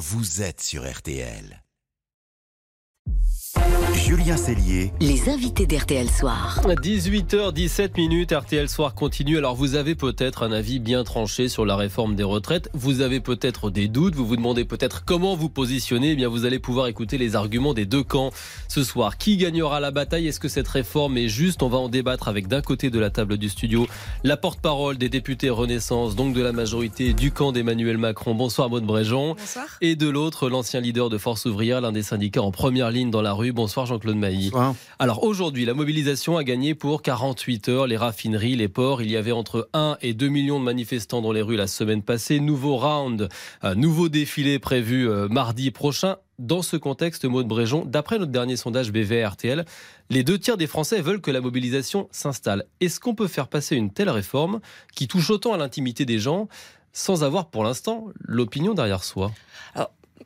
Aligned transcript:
vous 0.00 0.40
êtes 0.40 0.62
sur 0.62 0.90
RTL. 0.90 1.62
Julien 4.06 4.36
Cellier. 4.38 4.92
Les 5.00 5.28
invités 5.28 5.66
d'RTL 5.66 6.08
Soir. 6.08 6.58
18h17 6.64 7.96
minutes, 7.96 8.32
RTL 8.32 8.68
Soir 8.68 8.94
continue. 8.94 9.36
Alors 9.36 9.54
vous 9.54 9.74
avez 9.74 9.94
peut-être 9.94 10.42
un 10.42 10.52
avis 10.52 10.78
bien 10.78 11.04
tranché 11.04 11.48
sur 11.48 11.66
la 11.66 11.76
réforme 11.76 12.16
des 12.16 12.22
retraites. 12.22 12.70
Vous 12.72 13.02
avez 13.02 13.20
peut-être 13.20 13.68
des 13.68 13.88
doutes. 13.88 14.14
Vous 14.14 14.26
vous 14.26 14.36
demandez 14.36 14.64
peut-être 14.64 15.04
comment 15.04 15.36
vous 15.36 15.50
positionner. 15.50 16.12
Eh 16.12 16.16
bien 16.16 16.28
vous 16.28 16.46
allez 16.46 16.58
pouvoir 16.58 16.86
écouter 16.86 17.18
les 17.18 17.36
arguments 17.36 17.74
des 17.74 17.84
deux 17.84 18.02
camps 18.02 18.30
ce 18.68 18.82
soir. 18.82 19.18
Qui 19.18 19.36
gagnera 19.36 19.80
la 19.80 19.90
bataille? 19.90 20.26
Est-ce 20.26 20.40
que 20.40 20.48
cette 20.48 20.68
réforme 20.68 21.18
est 21.18 21.28
juste? 21.28 21.62
On 21.62 21.68
va 21.68 21.78
en 21.78 21.90
débattre 21.90 22.28
avec 22.28 22.48
d'un 22.48 22.62
côté 22.62 22.88
de 22.88 22.98
la 22.98 23.10
table 23.10 23.36
du 23.36 23.50
studio 23.50 23.86
la 24.24 24.38
porte-parole 24.38 24.96
des 24.96 25.10
députés 25.10 25.50
Renaissance, 25.50 26.16
donc 26.16 26.34
de 26.34 26.40
la 26.40 26.52
majorité 26.52 27.12
du 27.12 27.32
camp 27.32 27.52
d'Emmanuel 27.52 27.98
Macron. 27.98 28.34
Bonsoir 28.34 28.70
Maud 28.70 28.84
Bréjean. 28.84 29.34
Bonsoir. 29.34 29.66
Et 29.82 29.94
de 29.94 30.08
l'autre, 30.08 30.48
l'ancien 30.48 30.80
leader 30.80 31.10
de 31.10 31.18
Force 31.18 31.44
ouvrière, 31.44 31.82
l'un 31.82 31.92
des 31.92 32.02
syndicats 32.02 32.42
en 32.42 32.50
première 32.50 32.90
ligne 32.90 33.10
dans 33.10 33.22
la 33.22 33.34
rue. 33.34 33.52
Bonsoir 33.52 33.89
Jean-Claude 33.90 34.16
Mailly. 34.16 34.52
Alors 34.98 35.24
aujourd'hui, 35.24 35.64
la 35.64 35.74
mobilisation 35.74 36.36
a 36.36 36.44
gagné 36.44 36.74
pour 36.74 37.02
48 37.02 37.68
heures. 37.68 37.86
Les 37.86 37.96
raffineries, 37.96 38.56
les 38.56 38.68
ports, 38.68 39.02
il 39.02 39.10
y 39.10 39.16
avait 39.16 39.32
entre 39.32 39.68
1 39.72 39.98
et 40.00 40.14
2 40.14 40.28
millions 40.28 40.60
de 40.60 40.64
manifestants 40.64 41.20
dans 41.20 41.32
les 41.32 41.42
rues 41.42 41.56
la 41.56 41.66
semaine 41.66 42.02
passée. 42.02 42.40
Nouveau 42.40 42.76
round, 42.76 43.28
euh, 43.64 43.74
nouveau 43.74 44.08
défilé 44.08 44.58
prévu 44.58 45.08
euh, 45.08 45.28
mardi 45.28 45.70
prochain. 45.70 46.16
Dans 46.38 46.62
ce 46.62 46.76
contexte, 46.76 47.26
Maud 47.26 47.46
Bréjon, 47.46 47.84
d'après 47.84 48.18
notre 48.18 48.32
dernier 48.32 48.56
sondage 48.56 48.92
BVRTL, 48.92 49.66
les 50.08 50.22
deux 50.22 50.38
tiers 50.38 50.56
des 50.56 50.66
Français 50.66 51.02
veulent 51.02 51.20
que 51.20 51.30
la 51.30 51.40
mobilisation 51.40 52.08
s'installe. 52.12 52.64
Est-ce 52.80 52.98
qu'on 53.00 53.14
peut 53.14 53.28
faire 53.28 53.48
passer 53.48 53.76
une 53.76 53.90
telle 53.90 54.08
réforme 54.08 54.60
qui 54.94 55.06
touche 55.06 55.28
autant 55.30 55.52
à 55.52 55.58
l'intimité 55.58 56.06
des 56.06 56.18
gens 56.18 56.48
sans 56.92 57.24
avoir 57.24 57.50
pour 57.50 57.64
l'instant 57.64 58.06
l'opinion 58.20 58.72
derrière 58.72 59.04
soi? 59.04 59.32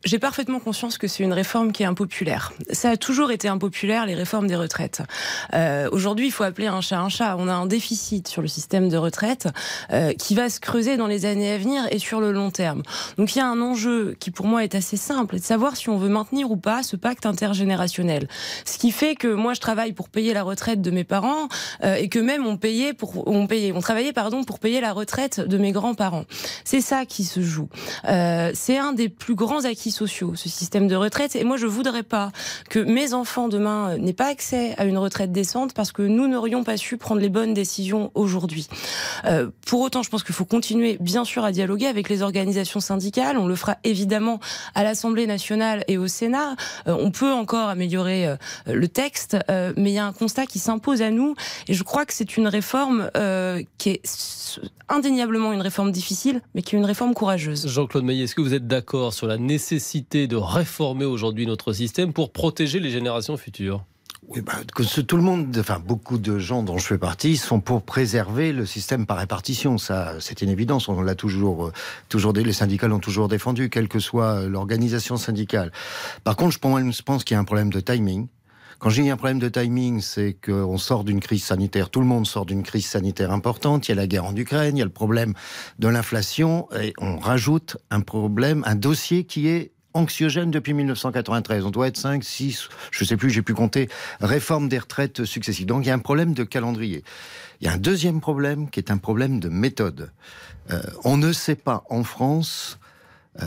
J'ai 0.04 0.18
parfaitement 0.18 0.60
conscience 0.60 0.98
que 0.98 1.08
c'est 1.08 1.22
une 1.22 1.32
réforme 1.32 1.72
qui 1.72 1.82
est 1.82 1.86
impopulaire. 1.86 2.52
Ça 2.70 2.90
a 2.90 2.96
toujours 2.96 3.30
été 3.30 3.48
impopulaire, 3.48 4.06
les 4.06 4.14
réformes 4.14 4.46
des 4.46 4.56
retraites. 4.56 5.02
Euh, 5.54 5.88
Aujourd'hui, 5.92 6.26
il 6.26 6.30
faut 6.30 6.44
appeler 6.44 6.66
un 6.66 6.80
chat 6.80 6.98
un 6.98 7.08
chat. 7.08 7.36
On 7.38 7.48
a 7.48 7.52
un 7.52 7.66
déficit 7.66 8.28
sur 8.28 8.42
le 8.42 8.48
système 8.48 8.88
de 8.88 8.96
retraite 8.96 9.48
euh, 9.92 10.12
qui 10.12 10.34
va 10.34 10.50
se 10.50 10.60
creuser 10.60 10.96
dans 10.96 11.06
les 11.06 11.24
années 11.24 11.52
à 11.52 11.58
venir 11.58 11.86
et 11.90 11.98
sur 11.98 12.20
le 12.20 12.32
long 12.32 12.50
terme. 12.50 12.82
Donc 13.16 13.34
il 13.34 13.38
y 13.38 13.40
a 13.40 13.46
un 13.46 13.60
enjeu 13.60 14.16
qui 14.18 14.30
pour 14.30 14.46
moi 14.46 14.64
est 14.64 14.74
assez 14.74 14.96
simple, 14.96 15.36
de 15.36 15.42
savoir 15.42 15.76
si 15.76 15.88
on 15.88 15.96
veut 15.96 16.08
maintenir 16.08 16.50
ou 16.50 16.56
pas 16.56 16.82
ce 16.82 16.96
pacte 16.96 17.26
intergénérationnel. 17.26 18.28
Ce 18.64 18.78
qui 18.78 18.90
fait 18.90 19.14
que 19.14 19.28
moi 19.28 19.54
je 19.54 19.60
travaille 19.60 19.92
pour 19.92 20.08
payer 20.08 20.34
la 20.34 20.42
retraite 20.42 20.82
de 20.82 20.90
mes 20.90 21.04
parents 21.04 21.48
euh, 21.82 21.94
et 21.94 22.08
que 22.08 22.18
même 22.18 22.46
on 22.46 22.56
payait 22.56 22.92
pour 22.92 23.26
on 23.26 23.46
payait, 23.46 23.72
on 23.72 23.80
travaillait 23.80 24.12
pardon 24.12 24.44
pour 24.44 24.58
payer 24.58 24.80
la 24.80 24.92
retraite 24.92 25.40
de 25.40 25.58
mes 25.58 25.72
grands-parents. 25.72 26.24
C'est 26.64 26.80
ça 26.80 27.06
qui 27.06 27.24
se 27.24 27.40
joue. 27.40 27.68
Euh, 28.06 28.50
c'est 28.54 28.78
un 28.78 28.92
des 28.92 29.08
plus 29.08 29.34
grands 29.34 29.64
acquis 29.64 29.90
sociaux, 29.94 30.34
ce 30.34 30.48
système 30.48 30.88
de 30.88 30.96
retraite. 30.96 31.36
Et 31.36 31.44
moi, 31.44 31.56
je 31.56 31.66
voudrais 31.66 32.02
pas 32.02 32.32
que 32.68 32.78
mes 32.78 33.14
enfants 33.14 33.48
demain 33.48 33.90
euh, 33.90 33.98
n'aient 33.98 34.12
pas 34.12 34.28
accès 34.28 34.74
à 34.76 34.84
une 34.84 34.98
retraite 34.98 35.32
décente 35.32 35.72
parce 35.72 35.92
que 35.92 36.02
nous 36.02 36.28
n'aurions 36.28 36.64
pas 36.64 36.76
su 36.76 36.96
prendre 36.98 37.20
les 37.20 37.28
bonnes 37.28 37.54
décisions 37.54 38.10
aujourd'hui. 38.14 38.68
Euh, 39.24 39.48
pour 39.66 39.80
autant, 39.80 40.02
je 40.02 40.10
pense 40.10 40.22
qu'il 40.22 40.34
faut 40.34 40.44
continuer, 40.44 40.98
bien 41.00 41.24
sûr, 41.24 41.44
à 41.44 41.52
dialoguer 41.52 41.86
avec 41.86 42.08
les 42.08 42.22
organisations 42.22 42.80
syndicales. 42.80 43.38
On 43.38 43.46
le 43.46 43.56
fera 43.56 43.78
évidemment 43.84 44.40
à 44.74 44.82
l'Assemblée 44.82 45.26
nationale 45.26 45.84
et 45.88 45.96
au 45.96 46.08
Sénat. 46.08 46.56
Euh, 46.86 46.96
on 46.98 47.10
peut 47.10 47.32
encore 47.32 47.68
améliorer 47.68 48.34
le 48.66 48.88
texte, 48.88 49.36
mais 49.48 49.90
il 49.90 49.94
y 49.94 49.98
a 49.98 50.06
un 50.06 50.12
constat 50.12 50.46
qui 50.46 50.58
s'impose 50.58 51.02
à 51.02 51.10
nous. 51.10 51.34
Et 51.68 51.74
je 51.74 51.82
crois 51.82 52.04
que 52.04 52.12
c'est 52.12 52.36
une 52.36 52.48
réforme 52.48 53.10
qui 53.78 53.90
est 53.90 54.02
indéniablement 54.88 55.52
une 55.52 55.62
réforme 55.62 55.92
difficile, 55.92 56.40
mais 56.54 56.62
qui 56.62 56.76
est 56.76 56.78
une 56.78 56.84
réforme 56.84 57.14
courageuse. 57.14 57.66
Jean-Claude 57.68 58.04
Maillet, 58.04 58.24
est-ce 58.24 58.34
que 58.34 58.40
vous 58.40 58.54
êtes 58.54 58.66
d'accord 58.66 59.14
sur 59.14 59.26
la 59.26 59.38
nécessité 59.38 59.83
de 59.92 60.36
réformer 60.36 61.04
aujourd'hui 61.04 61.46
notre 61.46 61.72
système 61.72 62.12
pour 62.12 62.32
protéger 62.32 62.80
les 62.80 62.90
générations 62.90 63.36
futures 63.36 63.84
oui, 64.28 64.40
bah, 64.40 64.54
tout 65.06 65.16
le 65.18 65.22
monde, 65.22 65.54
enfin 65.60 65.78
beaucoup 65.78 66.16
de 66.16 66.38
gens 66.38 66.62
dont 66.62 66.78
je 66.78 66.86
fais 66.86 66.96
partie, 66.96 67.36
sont 67.36 67.60
pour 67.60 67.82
préserver 67.82 68.52
le 68.52 68.64
système 68.64 69.04
par 69.04 69.18
répartition. 69.18 69.76
Ça, 69.76 70.14
c'est 70.18 70.40
une 70.40 70.48
évidence. 70.48 70.88
On 70.88 71.02
l'a 71.02 71.14
toujours, 71.14 71.66
euh, 71.66 71.72
toujours, 72.08 72.32
les 72.32 72.52
syndicats 72.54 72.88
l'ont 72.88 73.00
toujours 73.00 73.28
défendu, 73.28 73.68
quelle 73.68 73.86
que 73.86 73.98
soit 73.98 74.40
euh, 74.40 74.48
l'organisation 74.48 75.18
syndicale. 75.18 75.72
Par 76.24 76.36
contre, 76.36 76.52
je 76.52 76.58
pense, 76.58 76.96
je 76.96 77.02
pense 77.02 77.22
qu'il 77.22 77.34
y 77.34 77.36
a 77.36 77.40
un 77.40 77.44
problème 77.44 77.68
de 77.68 77.80
timing. 77.80 78.28
Quand 78.78 78.88
j'ai 78.88 79.10
un 79.10 79.16
problème 79.16 79.38
de 79.38 79.50
timing, 79.50 80.00
c'est 80.00 80.36
qu'on 80.42 80.78
sort 80.78 81.04
d'une 81.04 81.20
crise 81.20 81.44
sanitaire, 81.44 81.90
tout 81.90 82.00
le 82.00 82.06
monde 82.06 82.26
sort 82.26 82.46
d'une 82.46 82.62
crise 82.62 82.86
sanitaire 82.86 83.30
importante, 83.30 83.88
il 83.88 83.90
y 83.90 83.92
a 83.92 83.94
la 83.94 84.06
guerre 84.06 84.24
en 84.24 84.34
Ukraine, 84.34 84.76
il 84.76 84.80
y 84.80 84.82
a 84.82 84.86
le 84.86 84.90
problème 84.90 85.34
de 85.78 85.88
l'inflation, 85.88 86.66
et 86.80 86.92
on 86.98 87.18
rajoute 87.18 87.76
un 87.90 88.00
problème, 88.00 88.62
un 88.66 88.74
dossier 88.74 89.24
qui 89.24 89.48
est 89.48 89.73
anxiogène 89.94 90.50
depuis 90.50 90.74
1993. 90.74 91.64
On 91.64 91.70
doit 91.70 91.86
être 91.86 91.96
5, 91.96 92.22
6, 92.22 92.68
je 92.90 93.04
sais 93.04 93.16
plus, 93.16 93.30
j'ai 93.30 93.42
pu 93.42 93.54
compter, 93.54 93.88
réforme 94.20 94.68
des 94.68 94.78
retraites 94.78 95.24
successives. 95.24 95.66
Donc 95.66 95.84
il 95.84 95.88
y 95.88 95.90
a 95.90 95.94
un 95.94 96.00
problème 96.00 96.34
de 96.34 96.44
calendrier. 96.44 97.04
Il 97.60 97.66
y 97.66 97.70
a 97.70 97.72
un 97.72 97.78
deuxième 97.78 98.20
problème 98.20 98.68
qui 98.68 98.80
est 98.80 98.90
un 98.90 98.98
problème 98.98 99.40
de 99.40 99.48
méthode. 99.48 100.10
Euh, 100.70 100.82
on 101.04 101.16
ne 101.16 101.32
sait 101.32 101.56
pas 101.56 101.84
en 101.88 102.04
France 102.04 102.78
euh, 103.40 103.46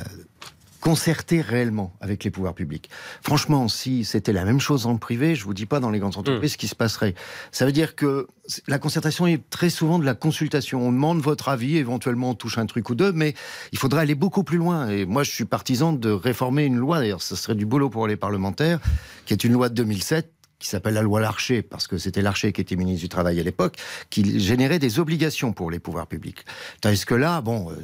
concerter 0.88 1.42
réellement 1.42 1.92
avec 2.00 2.24
les 2.24 2.32
pouvoirs 2.32 2.54
publics. 2.54 2.90
Franchement, 3.22 3.68
si 3.68 4.06
c'était 4.06 4.32
la 4.32 4.46
même 4.46 4.62
chose 4.62 4.86
en 4.86 4.96
privé, 4.96 5.36
je 5.36 5.44
vous 5.44 5.54
dis 5.54 5.66
pas 5.66 5.82
dans 5.82 5.90
les 5.90 6.00
grandes 6.00 6.16
entreprises 6.16 6.54
ce 6.54 6.58
qui 6.58 6.70
se 6.70 6.76
passerait. 6.76 7.14
Ça 7.52 7.66
veut 7.66 7.74
dire 7.74 7.94
que 7.94 8.28
la 8.70 8.80
concertation 8.80 9.28
est 9.28 9.50
très 9.50 9.70
souvent 9.70 10.00
de 10.00 10.06
la 10.06 10.16
consultation. 10.16 10.88
On 10.88 10.94
demande 10.94 11.20
votre 11.20 11.50
avis, 11.50 11.76
éventuellement 11.76 12.30
on 12.30 12.36
touche 12.36 12.58
un 12.58 12.66
truc 12.68 12.90
ou 12.90 12.96
deux, 12.96 13.12
mais 13.12 13.34
il 13.74 13.78
faudrait 13.78 14.00
aller 14.00 14.16
beaucoup 14.16 14.46
plus 14.46 14.58
loin. 14.58 14.88
Et 14.88 15.06
moi, 15.06 15.24
je 15.24 15.32
suis 15.32 15.44
partisan 15.44 15.92
de 15.92 16.10
réformer 16.10 16.64
une 16.64 16.78
loi. 16.78 17.00
D'ailleurs, 17.00 17.22
ce 17.22 17.36
serait 17.36 17.56
du 17.56 17.66
boulot 17.66 17.90
pour 17.90 18.08
les 18.08 18.16
parlementaires, 18.16 18.80
qui 19.26 19.34
est 19.34 19.44
une 19.44 19.52
loi 19.52 19.68
de 19.68 19.74
2007 19.74 20.37
qui 20.60 20.68
s'appelle 20.68 20.96
la 20.96 21.02
loi 21.02 21.22
Larcher, 21.22 21.62
parce 21.62 21.88
que 21.88 21.98
c'était 21.98 22.22
Larcher 22.22 22.52
qui 22.52 22.62
était 22.62 22.76
ministre 22.76 23.02
du 23.02 23.10
Travail 23.10 23.40
à 23.40 23.44
l'époque, 23.44 23.78
qui 24.10 24.40
générait 24.40 24.80
des 24.80 25.00
obligations 25.00 25.54
pour 25.54 25.70
les 25.70 25.80
pouvoirs 25.80 26.08
publics. 26.08 26.46
Tandis 26.82 27.06
que 27.06 27.14
là, 27.14 27.42
bon, 27.42 27.72
euh, 27.72 27.76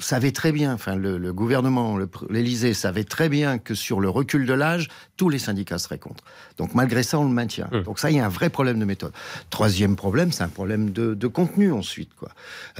savait 0.00 0.32
très 0.32 0.50
bien, 0.50 0.74
enfin 0.74 0.96
le, 0.96 1.18
le 1.18 1.32
gouvernement, 1.32 1.98
l'Élysée 2.28 2.74
savait 2.74 3.04
très 3.04 3.28
bien 3.28 3.58
que 3.58 3.74
sur 3.74 4.00
le 4.00 4.08
recul 4.08 4.44
de 4.44 4.52
l'âge, 4.54 4.88
tous 5.16 5.28
les 5.28 5.38
syndicats 5.38 5.78
seraient 5.78 5.98
contre. 5.98 6.24
Donc 6.58 6.74
malgré 6.74 7.02
ça, 7.02 7.18
on 7.18 7.24
le 7.24 7.30
maintient. 7.30 7.68
Donc 7.84 7.98
ça, 7.98 8.10
il 8.10 8.16
y 8.16 8.20
a 8.20 8.26
un 8.26 8.30
vrai 8.30 8.50
problème 8.50 8.78
de 8.78 8.84
méthode. 8.84 9.12
Troisième 9.50 9.96
problème, 9.96 10.32
c'est 10.32 10.42
un 10.42 10.48
problème 10.48 10.90
de, 10.90 11.14
de 11.14 11.26
contenu 11.26 11.72
ensuite. 11.72 12.14
Quoi. 12.14 12.30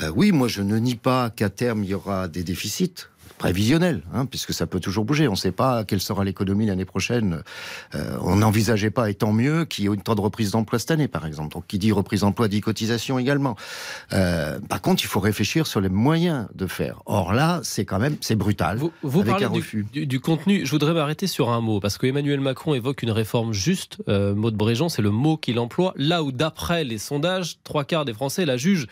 Euh, 0.03 0.11
oui, 0.15 0.33
moi 0.33 0.49
je 0.49 0.63
ne 0.63 0.77
nie 0.79 0.97
pas 0.97 1.31
qu'à 1.31 1.51
terme 1.51 1.85
il 1.85 1.91
y 1.91 1.95
aura 1.95 2.29
des 2.29 2.43
déficits 2.43 2.95
prévisionnels, 3.39 4.03
hein, 4.15 4.27
puisque 4.27 4.53
ça 4.53 4.67
peut 4.67 4.81
toujours 4.81 5.05
bouger. 5.05 5.29
On 5.29 5.33
ne 5.33 5.37
sait 5.37 5.53
pas 5.53 5.85
quelle 5.85 6.01
sera 6.01 6.25
l'économie 6.25 6.67
l'année 6.67 6.85
prochaine. 6.85 7.43
Euh, 7.95 8.17
on 8.23 8.37
n'envisageait 8.37 8.91
pas, 8.91 9.11
et 9.11 9.15
tant 9.15 9.33
mieux, 9.33 9.65
qu'il 9.65 9.85
y 9.85 9.87
ait 9.89 9.91
une 9.95 10.01
temps 10.03 10.15
de 10.15 10.21
reprise 10.21 10.51
d'emploi 10.53 10.79
cette 10.79 10.91
année, 10.91 11.09
par 11.09 11.27
exemple. 11.27 11.53
Donc, 11.55 11.67
qui 11.67 11.79
dit 11.79 11.93
reprise 11.93 12.21
d'emploi 12.21 12.49
dit 12.49 12.61
cotisation 12.61 13.19
également. 13.19 13.57
Euh, 14.13 14.59
par 14.69 14.81
contre, 14.81 15.03
il 15.05 15.07
faut 15.07 15.21
réfléchir 15.21 15.67
sur 15.67 15.81
les 15.81 15.89
moyens 15.89 16.47
de 16.55 16.67
faire. 16.67 17.03
Or 17.07 17.33
là, 17.33 17.61
c'est 17.63 17.85
quand 17.85 17.99
même, 17.99 18.17
c'est 18.21 18.37
brutal. 18.37 18.79
Vous, 18.79 18.93
vous 19.03 19.21
avec 19.21 19.31
parlez 19.33 19.47
un 19.47 19.51
du, 19.51 19.59
refus. 19.59 19.87
du- 19.93 20.07
du 20.07 20.21
contenu. 20.21 20.65
Je 20.65 20.71
voudrais 20.71 20.95
m'arrêter 20.95 21.27
sur 21.27 21.51
un 21.51 21.61
mot, 21.61 21.81
parce 21.81 21.99
que 21.99 22.07
Emmanuel 22.07 22.41
Macron 22.41 22.75
évoque 22.75 23.03
une 23.03 23.11
réforme 23.11 23.53
juste. 23.53 23.99
Euh, 24.09 24.35
Maud 24.35 24.55
Bréjon, 24.55 24.89
c'est 24.89 25.03
le 25.03 25.11
mot 25.11 25.37
qu'il 25.37 25.59
emploie. 25.59 25.93
Là 25.97 26.23
où, 26.23 26.33
d'après 26.33 26.85
les 26.85 26.99
sondages, 26.99 27.59
trois 27.65 27.85
quarts 27.85 28.05
des 28.05 28.15
Français 28.15 28.45
la 28.47 28.57
jugent 28.57 28.87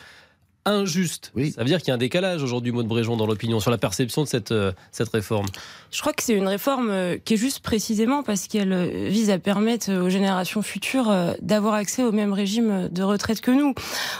injuste. 0.66 1.32
Oui. 1.34 1.52
Ça 1.52 1.62
veut 1.62 1.66
dire 1.66 1.78
qu'il 1.78 1.88
y 1.88 1.90
a 1.90 1.94
un 1.94 1.98
décalage 1.98 2.42
aujourd'hui, 2.42 2.72
Maud 2.72 2.86
Bréjon, 2.86 3.16
dans 3.16 3.26
l'opinion, 3.26 3.60
sur 3.60 3.70
la 3.70 3.78
perception 3.78 4.22
de 4.22 4.28
cette, 4.28 4.52
euh, 4.52 4.72
cette 4.92 5.10
réforme. 5.10 5.46
Je 5.90 6.00
crois 6.00 6.12
que 6.12 6.22
c'est 6.22 6.34
une 6.34 6.48
réforme 6.48 6.90
euh, 6.90 7.18
qui 7.22 7.34
est 7.34 7.36
juste 7.36 7.60
précisément 7.60 8.22
parce 8.22 8.48
qu'elle 8.48 8.72
euh, 8.72 9.08
vise 9.08 9.30
à 9.30 9.38
permettre 9.38 9.92
aux 9.92 10.08
générations 10.08 10.62
futures 10.62 11.14
d'avoir 11.40 11.74
accès 11.74 12.02
au 12.02 12.12
même 12.12 12.32
régime 12.32 12.88
de 12.90 13.02
retraite 13.02 13.40
que 13.40 13.50
nous. 13.50 13.74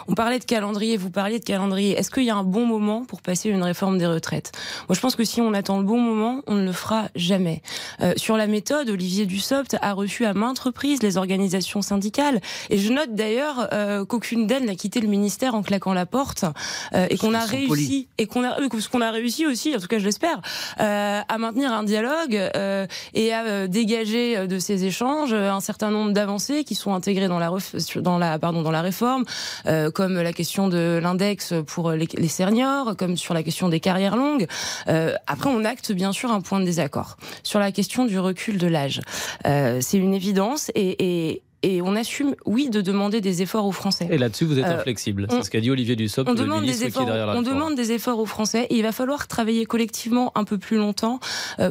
On 0.08 0.14
parlait 0.14 0.38
de 0.38 0.44
calendrier, 0.44 0.96
vous 0.96 1.10
parliez 1.10 1.38
de 1.38 1.44
calendrier. 1.44 1.98
Est-ce 1.98 2.10
qu'il 2.10 2.24
y 2.24 2.30
a 2.30 2.36
un 2.36 2.44
bon 2.44 2.66
moment 2.66 3.04
pour 3.04 3.22
passer 3.22 3.48
une 3.48 3.62
réforme 3.62 3.98
des 3.98 4.06
retraites? 4.06 4.52
Moi, 4.88 4.94
je 4.94 5.00
pense 5.00 5.16
que 5.16 5.24
si 5.24 5.40
on 5.40 5.54
attend 5.54 5.78
le 5.78 5.84
bon 5.84 5.98
moment, 5.98 6.42
on 6.46 6.54
ne 6.54 6.64
le 6.64 6.72
fera 6.72 7.08
jamais. 7.14 7.62
Euh, 8.00 8.12
sur 8.16 8.36
la 8.36 8.46
méthode, 8.46 8.88
Olivier 8.90 9.26
Dussopt 9.26 9.76
a 9.80 9.92
reçu 9.92 10.24
à 10.24 10.34
maintes 10.34 10.58
reprises 10.58 11.02
les 11.02 11.16
organisations 11.16 11.82
syndicales 11.82 12.40
et 12.70 12.78
je 12.78 12.92
note 12.92 13.14
d'ailleurs 13.14 13.68
euh, 13.72 14.04
qu'aucune 14.04 14.46
d'elles 14.46 14.64
n'a 14.64 14.74
quitté 14.74 15.00
le 15.00 15.08
ministère 15.08 15.54
en 15.54 15.62
claquant 15.62 15.94
la 15.94 16.06
porte 16.06 16.33
euh, 16.42 17.06
et 17.10 17.16
qu'on 17.16 17.34
a 17.34 17.44
réussi 17.44 17.68
polis. 17.68 18.06
et 18.18 18.26
qu'on 18.26 18.44
a 18.44 18.56
ce 18.80 18.88
qu'on 18.88 19.00
a 19.00 19.10
réussi 19.10 19.46
aussi, 19.46 19.74
en 19.76 19.78
tout 19.78 19.86
cas 19.86 19.98
je 19.98 20.04
l'espère, 20.04 20.40
euh, 20.80 21.20
à 21.26 21.38
maintenir 21.38 21.72
un 21.72 21.84
dialogue 21.84 22.34
euh, 22.56 22.86
et 23.14 23.32
à 23.32 23.44
euh, 23.44 23.66
dégager 23.68 24.36
euh, 24.36 24.46
de 24.46 24.58
ces 24.58 24.84
échanges 24.84 25.32
un 25.32 25.60
certain 25.60 25.90
nombre 25.90 26.12
d'avancées 26.12 26.64
qui 26.64 26.74
sont 26.74 26.94
intégrées 26.94 27.28
dans 27.28 27.38
la 27.38 27.50
dans 27.96 28.18
la 28.18 28.38
pardon 28.38 28.62
dans 28.62 28.70
la 28.70 28.82
réforme, 28.82 29.24
euh, 29.66 29.90
comme 29.90 30.20
la 30.20 30.32
question 30.32 30.68
de 30.68 30.98
l'index 31.02 31.54
pour 31.66 31.92
les, 31.92 32.08
les 32.16 32.28
seniors, 32.28 32.96
comme 32.96 33.16
sur 33.16 33.34
la 33.34 33.42
question 33.42 33.68
des 33.68 33.80
carrières 33.80 34.16
longues. 34.16 34.46
Euh, 34.88 35.14
après, 35.26 35.50
on 35.50 35.64
acte 35.64 35.92
bien 35.92 36.12
sûr 36.12 36.32
un 36.32 36.40
point 36.40 36.60
de 36.60 36.64
désaccord 36.64 37.16
sur 37.42 37.60
la 37.60 37.70
question 37.72 38.04
du 38.04 38.18
recul 38.18 38.58
de 38.58 38.66
l'âge. 38.66 39.00
Euh, 39.46 39.78
C'est 39.80 39.98
une 39.98 40.14
évidence 40.14 40.70
et, 40.74 41.30
et 41.30 41.42
et 41.64 41.82
on 41.82 41.96
assume, 41.96 42.34
oui, 42.44 42.68
de 42.68 42.80
demander 42.80 43.20
des 43.20 43.42
efforts 43.42 43.66
aux 43.66 43.72
Français. 43.72 44.06
Et 44.10 44.18
là-dessus, 44.18 44.44
vous 44.44 44.58
êtes 44.58 44.66
inflexible. 44.66 45.26
C'est 45.30 45.42
ce 45.42 45.50
qu'a 45.50 45.60
dit 45.60 45.70
Olivier 45.70 45.96
Dussopt, 45.96 46.28
on 46.28 46.34
demande 46.34 46.64
des 46.64 46.84
efforts, 46.84 47.08
On 47.08 47.42
demande 47.42 47.74
des 47.74 47.92
efforts 47.92 48.18
aux 48.18 48.26
Français 48.26 48.66
et 48.70 48.76
il 48.76 48.82
va 48.82 48.92
falloir 48.92 49.26
travailler 49.26 49.64
collectivement 49.64 50.32
un 50.34 50.44
peu 50.44 50.58
plus 50.58 50.76
longtemps 50.76 51.20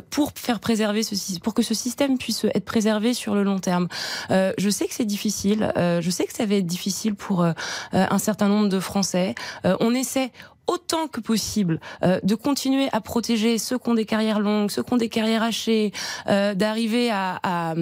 pour 0.10 0.32
faire 0.36 0.60
préserver 0.60 1.04
ce, 1.04 1.40
pour 1.40 1.54
que 1.54 1.62
ce 1.62 1.74
système 1.74 2.18
puisse 2.18 2.46
être 2.46 2.66
préservé 2.66 3.14
sur 3.14 3.36
le 3.36 3.44
long 3.44 3.60
terme. 3.60 3.88
je 4.30 4.70
sais 4.70 4.88
que 4.88 4.94
c'est 4.94 5.06
difficile. 5.06 5.72
je 5.76 6.10
sais 6.10 6.26
que 6.26 6.34
ça 6.34 6.46
va 6.46 6.56
être 6.56 6.66
difficile 6.66 7.16
pour 7.16 7.46
un 7.92 8.18
certain 8.18 8.48
nombre 8.48 8.70
de 8.70 8.80
Français. 8.80 9.36
on 9.64 9.94
essaie 9.94 10.32
autant 10.68 11.08
que 11.08 11.20
possible 11.20 11.80
euh, 12.04 12.20
de 12.24 12.36
continuer 12.36 12.88
à 12.92 13.02
protéger 13.02 13.58
ceux 13.58 13.78
qui 13.78 13.90
ont 13.90 13.94
des 13.94 14.06
carrières 14.06 14.40
longues, 14.40 14.72
ceux 14.72 14.84
qui 14.84 14.94
ont 14.94 14.98
des 14.98 15.10
carrières 15.10 15.44
hachées, 15.44 15.92
euh, 16.28 16.54
d'arriver 16.54 17.10
à, 17.12 17.40
à, 17.44 17.76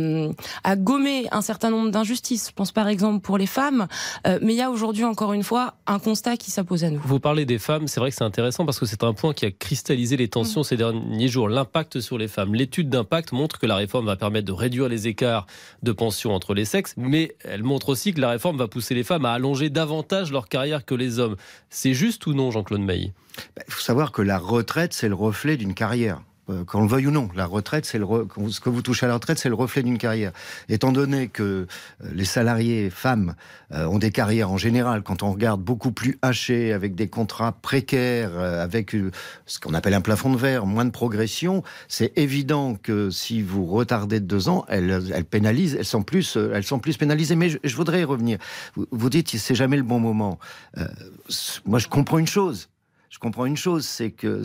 à, 0.63 0.75
gommer 0.75 1.27
un 1.31 1.41
certain 1.41 1.69
nombre 1.69 1.91
d'injustices. 1.91 2.49
Je 2.49 2.53
pense 2.53 2.71
par 2.71 2.87
exemple 2.87 3.21
pour 3.21 3.37
les 3.37 3.45
femmes, 3.45 3.87
euh, 4.27 4.39
mais 4.41 4.53
il 4.53 4.57
y 4.57 4.61
a 4.61 4.71
aujourd'hui 4.71 5.03
encore 5.03 5.33
une 5.33 5.43
fois 5.43 5.75
un 5.87 5.99
constat 5.99 6.37
qui 6.37 6.51
s'impose 6.51 6.83
à 6.83 6.89
nous. 6.89 7.01
Vous 7.03 7.19
parlez 7.19 7.45
des 7.45 7.59
femmes, 7.59 7.87
c'est 7.87 7.99
vrai 7.99 8.09
que 8.09 8.15
c'est 8.15 8.23
intéressant 8.23 8.65
parce 8.65 8.79
que 8.79 8.85
c'est 8.85 9.03
un 9.03 9.13
point 9.13 9.33
qui 9.33 9.45
a 9.45 9.51
cristallisé 9.51 10.17
les 10.17 10.27
tensions 10.27 10.61
mm. 10.61 10.65
ces 10.65 10.77
derniers 10.77 11.27
jours, 11.27 11.49
l'impact 11.49 11.99
sur 11.99 12.17
les 12.17 12.27
femmes. 12.27 12.55
L'étude 12.55 12.89
d'impact 12.89 13.31
montre 13.31 13.59
que 13.59 13.65
la 13.65 13.75
réforme 13.75 14.07
va 14.07 14.15
permettre 14.15 14.47
de 14.47 14.51
réduire 14.51 14.89
les 14.89 15.07
écarts 15.07 15.45
de 15.83 15.91
pension 15.91 16.33
entre 16.33 16.53
les 16.53 16.65
sexes, 16.65 16.93
mais 16.97 17.35
elle 17.43 17.63
montre 17.63 17.89
aussi 17.89 18.13
que 18.13 18.21
la 18.21 18.29
réforme 18.29 18.57
va 18.57 18.67
pousser 18.67 18.95
les 18.95 19.03
femmes 19.03 19.25
à 19.25 19.33
allonger 19.33 19.69
davantage 19.69 20.31
leur 20.31 20.47
carrière 20.47 20.85
que 20.85 20.95
les 20.95 21.19
hommes. 21.19 21.35
C'est 21.69 21.93
juste 21.93 22.25
ou 22.25 22.33
non, 22.33 22.51
Jean-Claude? 22.51 22.70
Bah, 22.77 23.63
il 23.67 23.73
faut 23.73 23.81
savoir 23.81 24.11
que 24.11 24.21
la 24.21 24.37
retraite, 24.37 24.93
c'est 24.93 25.09
le 25.09 25.15
reflet 25.15 25.57
d'une 25.57 25.73
carrière 25.73 26.21
qu'on 26.67 26.81
le 26.81 26.87
veuille 26.87 27.07
ou 27.07 27.11
non. 27.11 27.29
La 27.35 27.45
retraite, 27.45 27.85
c'est 27.85 27.97
le 27.97 28.05
ce 28.49 28.59
que 28.59 28.69
vous 28.69 28.81
touchez 28.81 29.05
à 29.05 29.09
la 29.09 29.15
retraite, 29.15 29.39
c'est 29.39 29.49
le 29.49 29.55
reflet 29.55 29.83
d'une 29.83 29.97
carrière. 29.97 30.31
Étant 30.69 30.91
donné 30.91 31.27
que 31.27 31.43
euh, 31.43 31.65
les 32.13 32.25
salariés 32.25 32.89
femmes 32.89 33.35
euh, 33.73 33.85
ont 33.85 33.99
des 33.99 34.11
carrières 34.11 34.51
en 34.51 34.57
général, 34.57 35.03
quand 35.03 35.23
on 35.23 35.31
regarde 35.31 35.61
beaucoup 35.61 35.91
plus 35.91 36.17
hachées, 36.21 36.73
avec 36.73 36.95
des 36.95 37.07
contrats 37.07 37.51
précaires, 37.51 38.37
avec 38.37 38.95
ce 39.45 39.59
qu'on 39.59 39.73
appelle 39.73 39.93
un 39.93 40.01
plafond 40.01 40.31
de 40.31 40.37
verre, 40.37 40.65
moins 40.65 40.85
de 40.85 40.91
progression, 40.91 41.63
c'est 41.87 42.11
évident 42.17 42.75
que 42.75 43.09
si 43.09 43.41
vous 43.41 43.65
retardez 43.65 44.19
de 44.19 44.25
deux 44.25 44.49
ans, 44.49 44.65
elles, 44.67 45.25
pénalisent, 45.29 45.75
elles 45.75 45.85
sont 45.85 46.03
plus, 46.03 46.35
elles 46.35 46.63
sont 46.63 46.79
plus 46.79 46.97
pénalisées. 46.97 47.35
Mais 47.35 47.49
je, 47.49 47.57
je 47.63 47.75
voudrais 47.75 48.01
y 48.01 48.03
revenir. 48.03 48.37
Vous, 48.75 48.87
vous 48.91 49.09
dites, 49.09 49.29
c'est 49.29 49.55
jamais 49.55 49.77
le 49.77 49.83
bon 49.83 49.99
moment. 49.99 50.39
moi, 51.65 51.79
je 51.79 51.87
comprends 51.87 52.17
une 52.17 52.27
chose 52.27 52.69
je 53.11 53.19
comprends 53.19 53.45
une 53.45 53.57
chose, 53.57 53.85
c'est 53.85 54.09
que 54.09 54.41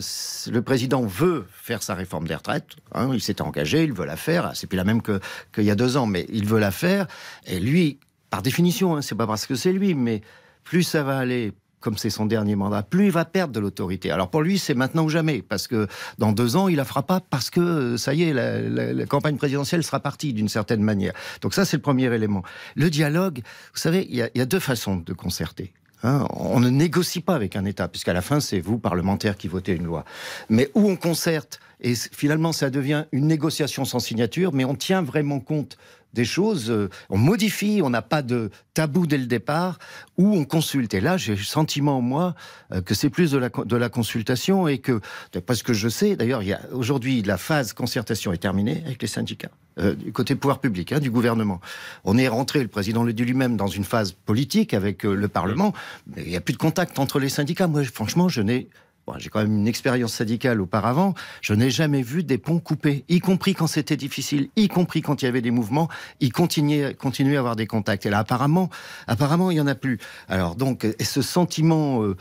le 0.51 0.61
président 0.61 1.01
veut 1.01 1.45
faire 1.49 1.81
sa 1.81 1.95
réforme 1.95 2.27
des 2.27 2.35
retraites. 2.35 2.75
Hein, 2.91 3.09
il 3.13 3.21
s'est 3.21 3.41
engagé, 3.41 3.85
il 3.85 3.93
veut 3.93 4.05
la 4.05 4.17
faire. 4.17 4.51
C'est 4.55 4.67
plus 4.67 4.75
la 4.75 4.83
même 4.83 5.01
qu'il 5.01 5.63
y 5.63 5.71
a 5.71 5.75
deux 5.75 5.95
ans, 5.95 6.05
mais 6.05 6.25
il 6.29 6.45
veut 6.45 6.59
la 6.59 6.71
faire. 6.71 7.07
Et 7.45 7.61
lui, 7.61 7.97
par 8.29 8.41
définition, 8.41 8.97
hein, 8.97 9.01
c'est 9.01 9.15
pas 9.15 9.25
parce 9.25 9.45
que 9.45 9.55
c'est 9.55 9.71
lui, 9.71 9.93
mais 9.93 10.21
plus 10.65 10.83
ça 10.83 11.01
va 11.01 11.17
aller, 11.17 11.53
comme 11.79 11.97
c'est 11.97 12.09
son 12.09 12.25
dernier 12.25 12.57
mandat, 12.57 12.83
plus 12.83 13.05
il 13.05 13.11
va 13.11 13.23
perdre 13.23 13.53
de 13.53 13.61
l'autorité. 13.61 14.11
Alors 14.11 14.29
pour 14.29 14.41
lui, 14.41 14.59
c'est 14.59 14.75
maintenant 14.75 15.05
ou 15.05 15.09
jamais, 15.09 15.41
parce 15.41 15.69
que 15.69 15.87
dans 16.17 16.33
deux 16.33 16.57
ans, 16.57 16.67
il 16.67 16.75
la 16.75 16.83
fera 16.83 17.03
pas 17.03 17.21
parce 17.21 17.49
que 17.49 17.95
ça 17.95 18.13
y 18.13 18.23
est, 18.23 18.33
la, 18.33 19.05
campagne 19.05 19.37
présidentielle 19.37 19.81
sera 19.81 20.01
partie 20.01 20.33
d'une 20.33 20.49
certaine 20.49 20.83
manière. 20.83 21.13
Donc 21.39 21.53
ça, 21.53 21.63
c'est 21.63 21.77
le 21.77 21.81
premier 21.81 22.13
élément. 22.13 22.43
Le 22.75 22.89
dialogue, 22.89 23.39
vous 23.73 23.79
savez, 23.79 24.05
il 24.09 24.17
y 24.17 24.41
a 24.41 24.45
deux 24.45 24.59
façons 24.59 24.97
de 24.97 25.13
concerter. 25.13 25.71
Hein, 26.03 26.27
on 26.31 26.59
ne 26.59 26.69
négocie 26.69 27.21
pas 27.21 27.35
avec 27.35 27.55
un 27.55 27.65
État, 27.65 27.87
puisqu'à 27.87 28.13
la 28.13 28.21
fin, 28.21 28.39
c'est 28.39 28.59
vous, 28.59 28.77
parlementaires, 28.77 29.37
qui 29.37 29.47
votez 29.47 29.73
une 29.73 29.85
loi. 29.85 30.05
Mais 30.49 30.69
où 30.75 30.89
on 30.89 30.95
concerte, 30.95 31.59
et 31.81 31.93
finalement, 31.95 32.53
ça 32.53 32.69
devient 32.69 33.05
une 33.11 33.27
négociation 33.27 33.85
sans 33.85 33.99
signature, 33.99 34.53
mais 34.53 34.65
on 34.65 34.75
tient 34.75 35.01
vraiment 35.01 35.39
compte 35.39 35.77
des 36.13 36.25
choses, 36.25 36.69
euh, 36.69 36.89
on 37.09 37.17
modifie, 37.17 37.81
on 37.83 37.89
n'a 37.89 38.01
pas 38.01 38.21
de 38.21 38.49
tabou 38.73 39.07
dès 39.07 39.17
le 39.17 39.25
départ, 39.25 39.77
ou 40.17 40.35
on 40.35 40.45
consulte. 40.45 40.93
Et 40.93 41.01
là, 41.01 41.17
j'ai 41.17 41.35
le 41.35 41.43
sentiment, 41.43 42.01
moi, 42.01 42.35
euh, 42.71 42.81
que 42.81 42.93
c'est 42.93 43.09
plus 43.09 43.31
de 43.31 43.37
la, 43.77 43.89
consultation 43.89 44.67
et 44.67 44.79
que, 44.79 44.99
parce 45.45 45.63
que 45.63 45.73
je 45.73 45.89
sais, 45.89 46.15
d'ailleurs, 46.15 46.41
aujourd'hui, 46.71 47.21
la 47.21 47.37
phase 47.37 47.73
concertation 47.73 48.33
est 48.33 48.37
terminée 48.37 48.83
avec 48.85 49.01
les 49.01 49.07
syndicats, 49.07 49.51
euh, 49.79 49.95
du 49.95 50.11
côté 50.11 50.35
pouvoir 50.35 50.59
public, 50.59 50.91
hein, 50.91 50.99
du 50.99 51.11
gouvernement. 51.11 51.61
On 52.03 52.17
est 52.17 52.27
rentré, 52.27 52.61
le 52.61 52.67
président 52.67 53.03
le 53.03 53.13
dit 53.13 53.25
lui-même, 53.25 53.57
dans 53.57 53.67
une 53.67 53.85
phase 53.85 54.11
politique 54.11 54.73
avec 54.73 55.03
le 55.03 55.27
Parlement, 55.27 55.73
mais 56.15 56.23
il 56.23 56.29
n'y 56.29 56.37
a 56.37 56.41
plus 56.41 56.53
de 56.53 56.57
contact 56.57 56.99
entre 56.99 57.19
les 57.19 57.29
syndicats. 57.29 57.67
Moi, 57.67 57.83
franchement, 57.83 58.29
je 58.29 58.41
n'ai 58.41 58.69
j'ai 59.17 59.29
quand 59.29 59.39
même 59.39 59.55
une 59.55 59.67
expérience 59.67 60.13
syndicale 60.13 60.61
auparavant, 60.61 61.13
je 61.41 61.53
n'ai 61.53 61.69
jamais 61.69 62.01
vu 62.01 62.23
des 62.23 62.37
ponts 62.37 62.59
coupés, 62.59 63.05
y 63.07 63.19
compris 63.19 63.53
quand 63.53 63.67
c'était 63.67 63.97
difficile, 63.97 64.49
y 64.55 64.67
compris 64.67 65.01
quand 65.01 65.21
il 65.21 65.25
y 65.25 65.27
avait 65.27 65.41
des 65.41 65.51
mouvements, 65.51 65.87
y 66.19 66.29
continuer, 66.29 66.93
continuer 66.93 67.37
à 67.37 67.39
avoir 67.39 67.55
des 67.55 67.67
contacts. 67.67 68.05
Et 68.05 68.09
là, 68.09 68.19
apparemment, 68.19 68.69
apparemment, 69.07 69.51
il 69.51 69.57
y 69.57 69.61
en 69.61 69.67
a 69.67 69.75
plus. 69.75 69.99
Alors 70.27 70.55
donc, 70.55 70.85
et 70.85 71.03
ce 71.03 71.21
sentiment 71.21 72.03
euh, 72.03 72.15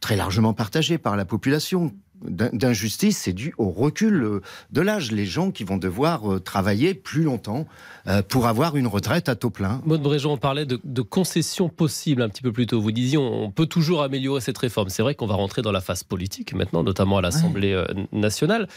très 0.00 0.16
largement 0.16 0.54
partagé 0.54 0.98
par 0.98 1.16
la 1.16 1.24
population, 1.24 1.92
d'injustice, 2.22 3.18
c'est 3.18 3.32
dû 3.32 3.54
au 3.58 3.70
recul 3.70 4.22
euh, 4.22 4.40
de 4.72 4.80
l'âge. 4.80 5.12
Les 5.12 5.26
gens 5.26 5.50
qui 5.50 5.64
vont 5.64 5.76
devoir 5.76 6.32
euh, 6.32 6.40
travailler 6.40 6.94
plus 6.94 7.22
longtemps 7.22 7.66
euh, 8.06 8.22
pour 8.22 8.46
avoir 8.46 8.76
une 8.76 8.86
retraite 8.86 9.28
à 9.28 9.36
taux 9.36 9.50
plein. 9.50 9.80
Maud 9.84 10.02
Bréjon, 10.02 10.32
on 10.32 10.36
parlait 10.36 10.66
de, 10.66 10.80
de, 10.82 11.02
concessions 11.02 11.68
possibles 11.68 12.22
un 12.22 12.28
petit 12.28 12.42
peu 12.42 12.52
plus 12.52 12.66
tôt. 12.66 12.80
Vous 12.80 12.92
disiez, 12.92 13.18
on 13.18 13.50
peut 13.50 13.66
toujours 13.66 14.02
améliorer 14.02 14.40
cette 14.40 14.58
réforme. 14.58 14.88
C'est 14.88 15.02
vrai 15.02 15.14
qu'on 15.14 15.26
va 15.26 15.34
rentrer 15.34 15.62
dans 15.62 15.72
la 15.72 15.80
phase 15.80 16.02
politique 16.02 16.54
maintenant, 16.54 16.82
notamment 16.82 17.18
à 17.18 17.22
l'Assemblée 17.22 17.84
nationale. 18.12 18.68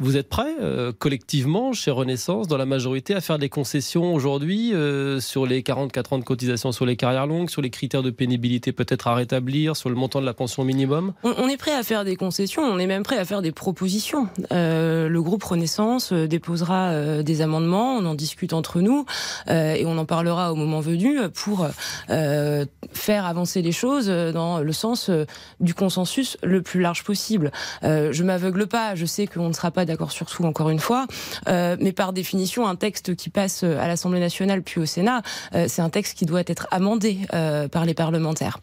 Vous 0.00 0.16
êtes 0.16 0.28
prêts, 0.28 0.54
euh, 0.60 0.92
collectivement, 0.96 1.72
chez 1.72 1.90
Renaissance, 1.90 2.46
dans 2.46 2.56
la 2.56 2.66
majorité, 2.66 3.16
à 3.16 3.20
faire 3.20 3.36
des 3.36 3.48
concessions 3.48 4.14
aujourd'hui 4.14 4.72
euh, 4.72 5.18
sur 5.18 5.44
les 5.44 5.64
44 5.64 6.12
ans 6.12 6.18
de 6.18 6.24
cotisation 6.24 6.70
sur 6.70 6.86
les 6.86 6.94
carrières 6.94 7.26
longues, 7.26 7.50
sur 7.50 7.62
les 7.62 7.70
critères 7.70 8.04
de 8.04 8.10
pénibilité 8.10 8.70
peut-être 8.70 9.08
à 9.08 9.16
rétablir, 9.16 9.76
sur 9.76 9.88
le 9.88 9.96
montant 9.96 10.20
de 10.20 10.26
la 10.26 10.34
pension 10.34 10.62
minimum? 10.62 11.14
On, 11.24 11.48
est 11.48 11.56
prêt 11.56 11.74
à 11.74 11.82
faire 11.82 12.04
des 12.04 12.14
concessions, 12.14 12.62
on 12.62 12.78
est 12.78 12.86
même 12.86 13.02
prêt 13.02 13.18
à 13.18 13.24
faire 13.24 13.42
des 13.42 13.50
propositions. 13.50 14.28
Euh, 14.52 15.08
le 15.08 15.20
groupe 15.20 15.42
Renaissance 15.42 16.12
déposera 16.12 17.22
des 17.24 17.40
amendements, 17.40 17.96
on 17.96 18.04
en 18.04 18.14
discute 18.14 18.52
entre 18.52 18.80
nous 18.80 19.04
et 19.48 19.84
on 19.84 19.98
en 19.98 20.04
parlera 20.04 20.52
au 20.52 20.54
moment 20.54 20.80
venu 20.80 21.18
pour 21.34 21.66
faire 22.06 23.26
avancer 23.26 23.62
les 23.62 23.72
choses 23.72 24.06
dans 24.06 24.60
le 24.60 24.72
sens 24.72 25.10
du 25.58 25.74
consensus 25.74 26.36
le 26.44 26.62
plus 26.62 26.80
large 26.80 27.02
possible. 27.02 27.50
je 27.82 28.22
m'aveugle 28.22 28.68
pas, 28.68 28.94
je 28.94 29.06
sais 29.06 29.26
qu'on 29.26 29.48
ne 29.48 29.52
sera 29.52 29.72
pas 29.72 29.84
d'accord 29.88 30.12
sur 30.12 30.26
tout, 30.26 30.44
encore 30.44 30.70
une 30.70 30.78
fois. 30.78 31.06
Euh, 31.48 31.76
mais 31.80 31.92
par 31.92 32.12
définition, 32.12 32.66
un 32.66 32.76
texte 32.76 33.16
qui 33.16 33.30
passe 33.30 33.64
à 33.64 33.88
l'Assemblée 33.88 34.20
nationale 34.20 34.62
puis 34.62 34.80
au 34.80 34.86
Sénat, 34.86 35.22
euh, 35.54 35.66
c'est 35.68 35.82
un 35.82 35.90
texte 35.90 36.16
qui 36.16 36.26
doit 36.26 36.42
être 36.46 36.68
amendé 36.70 37.18
euh, 37.34 37.66
par 37.66 37.84
les 37.84 37.94
parlementaires. 37.94 38.58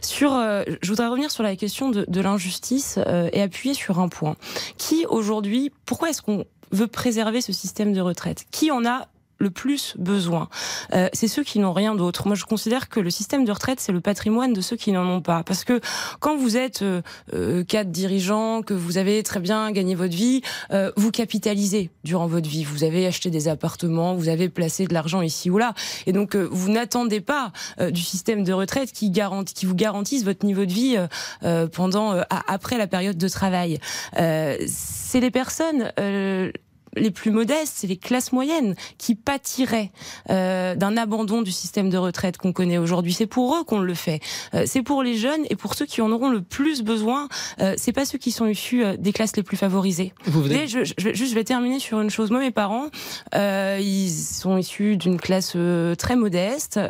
Sur, 0.00 0.30
je 0.30 0.88
voudrais 0.88 1.08
revenir 1.08 1.30
sur 1.30 1.42
la 1.42 1.56
question 1.56 1.90
de 1.90 2.20
l'injustice 2.20 2.98
et 3.32 3.42
appuyer 3.42 3.74
sur 3.74 3.98
un 4.00 4.08
point. 4.08 4.36
Qui 4.76 5.04
aujourd'hui, 5.06 5.72
pourquoi 5.84 6.10
est-ce 6.10 6.22
qu'on 6.22 6.44
veut 6.70 6.86
préserver 6.86 7.40
ce 7.40 7.52
système 7.52 7.92
de 7.92 8.00
retraite? 8.00 8.44
Qui 8.50 8.70
en 8.70 8.86
a 8.86 9.08
le 9.38 9.50
plus 9.50 9.94
besoin. 9.98 10.48
Euh, 10.92 11.08
c'est 11.12 11.28
ceux 11.28 11.44
qui 11.44 11.58
n'ont 11.58 11.72
rien 11.72 11.94
d'autre. 11.94 12.26
Moi, 12.26 12.36
je 12.36 12.44
considère 12.44 12.88
que 12.88 13.00
le 13.00 13.10
système 13.10 13.44
de 13.44 13.52
retraite, 13.52 13.80
c'est 13.80 13.92
le 13.92 14.00
patrimoine 14.00 14.52
de 14.52 14.60
ceux 14.60 14.76
qui 14.76 14.92
n'en 14.92 15.06
ont 15.08 15.20
pas. 15.20 15.42
Parce 15.44 15.64
que 15.64 15.80
quand 16.20 16.36
vous 16.36 16.56
êtes 16.56 16.82
euh, 16.82 17.02
euh 17.34 17.64
cadre 17.64 17.90
dirigeant, 17.90 18.62
que 18.62 18.74
vous 18.74 18.98
avez 18.98 19.22
très 19.22 19.40
bien 19.40 19.70
gagné 19.70 19.94
votre 19.94 20.14
vie, 20.14 20.42
euh, 20.72 20.90
vous 20.96 21.10
capitalisez 21.10 21.90
durant 22.04 22.26
votre 22.26 22.48
vie. 22.48 22.64
Vous 22.64 22.84
avez 22.84 23.06
acheté 23.06 23.30
des 23.30 23.48
appartements, 23.48 24.14
vous 24.14 24.28
avez 24.28 24.48
placé 24.48 24.86
de 24.86 24.94
l'argent 24.94 25.22
ici 25.22 25.50
ou 25.50 25.58
là. 25.58 25.74
Et 26.06 26.12
donc, 26.12 26.34
euh, 26.34 26.48
vous 26.50 26.70
n'attendez 26.70 27.20
pas 27.20 27.52
du 27.90 28.02
système 28.02 28.44
de 28.44 28.52
retraite 28.52 28.92
qui, 28.92 29.10
garantit, 29.10 29.54
qui 29.54 29.66
vous 29.66 29.74
garantisse 29.74 30.24
votre 30.24 30.44
niveau 30.44 30.64
de 30.64 30.72
vie 30.72 30.96
pendant 31.72 32.20
après 32.30 32.78
la 32.78 32.86
période 32.86 33.16
de 33.16 33.28
travail. 33.28 33.78
c'est 34.14 35.20
les 35.20 35.30
personnes 35.30 35.92
les 36.98 37.10
plus 37.10 37.30
modestes, 37.30 37.74
c'est 37.76 37.86
les 37.86 37.96
classes 37.96 38.32
moyennes 38.32 38.74
qui 38.98 39.14
pâtiraient 39.14 39.90
euh, 40.30 40.74
d'un 40.74 40.96
abandon 40.96 41.42
du 41.42 41.52
système 41.52 41.90
de 41.90 41.98
retraite 41.98 42.36
qu'on 42.36 42.52
connaît 42.52 42.78
aujourd'hui. 42.78 43.12
C'est 43.12 43.26
pour 43.26 43.56
eux 43.56 43.64
qu'on 43.64 43.80
le 43.80 43.94
fait. 43.94 44.20
Euh, 44.54 44.64
c'est 44.66 44.82
pour 44.82 45.02
les 45.02 45.16
jeunes 45.16 45.42
et 45.50 45.56
pour 45.56 45.74
ceux 45.74 45.86
qui 45.86 46.02
en 46.02 46.10
auront 46.10 46.30
le 46.30 46.42
plus 46.42 46.82
besoin. 46.82 47.28
Euh, 47.60 47.74
c'est 47.76 47.92
pas 47.92 48.04
ceux 48.04 48.18
qui 48.18 48.32
sont 48.32 48.46
issus 48.46 48.84
euh, 48.84 48.96
des 48.96 49.12
classes 49.12 49.36
les 49.36 49.42
plus 49.42 49.56
favorisées. 49.56 50.12
Vous 50.24 50.42
venez... 50.42 50.66
je, 50.66 50.84
je, 50.84 50.92
je, 50.98 51.12
je, 51.12 51.34
vais 51.34 51.44
terminer 51.44 51.78
sur 51.78 52.00
une 52.00 52.10
chose. 52.10 52.30
Moi, 52.30 52.40
mes 52.40 52.50
parents, 52.50 52.86
euh, 53.34 53.78
ils 53.80 54.10
sont 54.10 54.56
issus 54.58 54.96
d'une 54.96 55.20
classe 55.20 55.56
très 55.98 56.16
modeste. 56.16 56.80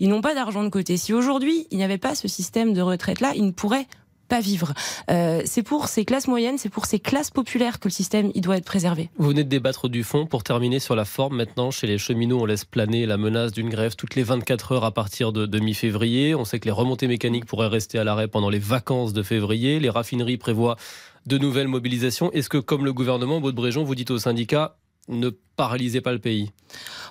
ils 0.00 0.08
n'ont 0.08 0.20
pas 0.20 0.34
d'argent 0.34 0.62
de 0.62 0.68
côté. 0.68 0.96
Si 0.96 1.12
aujourd'hui 1.12 1.66
il 1.70 1.78
n'y 1.78 1.84
avait 1.84 1.98
pas 1.98 2.14
ce 2.14 2.28
système 2.28 2.72
de 2.72 2.80
retraite 2.80 3.20
là, 3.20 3.32
ils 3.34 3.44
ne 3.44 3.50
pourraient 3.50 3.86
pas 4.28 4.40
vivre. 4.40 4.72
Euh, 5.10 5.42
c'est 5.44 5.62
pour 5.62 5.88
ces 5.88 6.04
classes 6.04 6.28
moyennes, 6.28 6.58
c'est 6.58 6.68
pour 6.68 6.86
ces 6.86 6.98
classes 6.98 7.30
populaires 7.30 7.78
que 7.78 7.88
le 7.88 7.92
système 7.92 8.30
il 8.34 8.40
doit 8.40 8.56
être 8.56 8.64
préservé. 8.64 9.10
Vous 9.18 9.28
venez 9.28 9.44
de 9.44 9.48
débattre 9.48 9.88
du 9.88 10.04
fond 10.04 10.26
pour 10.26 10.42
terminer 10.42 10.78
sur 10.78 10.96
la 10.96 11.04
forme. 11.04 11.36
Maintenant, 11.36 11.70
chez 11.70 11.86
les 11.86 11.98
cheminots, 11.98 12.40
on 12.40 12.46
laisse 12.46 12.64
planer 12.64 13.06
la 13.06 13.16
menace 13.16 13.52
d'une 13.52 13.68
grève 13.68 13.96
toutes 13.96 14.14
les 14.14 14.22
24 14.22 14.72
heures 14.72 14.84
à 14.84 14.92
partir 14.92 15.32
de, 15.32 15.58
mi-février. 15.58 16.34
On 16.34 16.44
sait 16.44 16.58
que 16.58 16.66
les 16.66 16.70
remontées 16.70 17.08
mécaniques 17.08 17.46
pourraient 17.46 17.68
rester 17.68 17.98
à 17.98 18.04
l'arrêt 18.04 18.28
pendant 18.28 18.50
les 18.50 18.58
vacances 18.58 19.12
de 19.12 19.22
février. 19.22 19.80
Les 19.80 19.90
raffineries 19.90 20.36
prévoient 20.36 20.76
de 21.26 21.38
nouvelles 21.38 21.68
mobilisations. 21.68 22.30
Est-ce 22.32 22.48
que, 22.48 22.58
comme 22.58 22.84
le 22.84 22.92
gouvernement, 22.92 23.40
Baud 23.40 23.54
Bréjon, 23.54 23.84
vous 23.84 23.94
dites 23.94 24.10
aux 24.10 24.18
syndicats, 24.18 24.76
ne 25.08 25.30
paralysez 25.56 26.00
pas 26.00 26.12
le 26.12 26.18
pays 26.18 26.52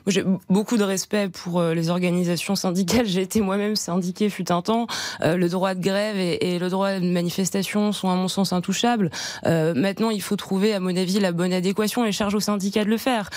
j'ai 0.07 0.23
beaucoup 0.49 0.77
de 0.77 0.83
respect 0.83 1.29
pour 1.29 1.59
euh, 1.59 1.73
les 1.73 1.89
organisations 1.89 2.55
syndicales. 2.55 3.05
J'ai 3.05 3.21
été 3.21 3.41
moi-même 3.41 3.75
syndiquée 3.75 4.29
fut 4.29 4.51
un 4.51 4.61
temps. 4.61 4.87
Euh, 5.21 5.37
le 5.37 5.49
droit 5.49 5.75
de 5.75 5.81
grève 5.81 6.17
et, 6.17 6.59
le 6.59 6.69
droit 6.69 6.99
de 6.99 7.05
manifestation 7.05 7.91
sont 7.91 8.09
à 8.09 8.15
mon 8.15 8.27
sens 8.27 8.53
intouchables. 8.53 9.11
Euh, 9.45 9.73
maintenant, 9.73 10.09
il 10.09 10.21
faut 10.21 10.35
trouver, 10.35 10.73
à 10.73 10.79
mon 10.79 10.95
avis, 10.95 11.19
la 11.19 11.31
bonne 11.31 11.53
adéquation 11.53 12.05
et 12.05 12.11
charge 12.11 12.35
aux 12.35 12.39
syndicats 12.39 12.83
de 12.83 12.89
le 12.89 12.97
faire. 12.97 13.29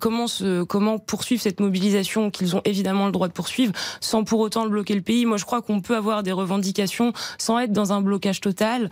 comment, 0.00 0.26
comment 0.68 0.98
poursuivre 0.98 1.42
cette 1.42 1.60
mobilisation 1.60 2.30
qu'ils 2.30 2.56
ont 2.56 2.62
évidemment 2.64 3.06
le 3.06 3.12
droit 3.12 3.28
de 3.28 3.32
poursuivre 3.32 3.72
sans 4.00 4.24
pour 4.24 4.40
autant 4.40 4.66
bloquer 4.66 4.94
le 4.94 5.02
pays? 5.02 5.26
Moi, 5.26 5.36
je 5.36 5.44
crois 5.44 5.62
qu'on 5.62 5.80
peut 5.80 5.96
avoir 5.96 6.22
des 6.22 6.32
revendications 6.32 7.12
sans 7.38 7.58
être 7.58 7.72
dans 7.72 7.92
un 7.92 8.00
blocage 8.00 8.40
total 8.40 8.90